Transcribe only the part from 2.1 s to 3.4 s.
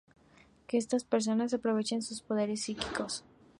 poderes psíquicos